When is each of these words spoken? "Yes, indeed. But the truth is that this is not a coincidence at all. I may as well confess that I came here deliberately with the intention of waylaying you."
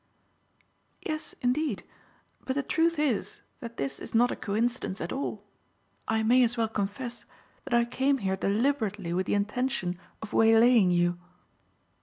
"Yes, 1.05 1.35
indeed. 1.41 1.83
But 2.43 2.55
the 2.55 2.63
truth 2.63 2.97
is 2.97 3.41
that 3.59 3.77
this 3.77 3.99
is 3.99 4.15
not 4.15 4.31
a 4.31 4.35
coincidence 4.35 4.99
at 4.99 5.13
all. 5.13 5.43
I 6.07 6.23
may 6.23 6.43
as 6.43 6.57
well 6.57 6.69
confess 6.69 7.25
that 7.65 7.73
I 7.75 7.85
came 7.85 8.17
here 8.17 8.35
deliberately 8.35 9.13
with 9.13 9.27
the 9.27 9.35
intention 9.35 9.99
of 10.23 10.33
waylaying 10.33 10.89
you." 10.89 11.19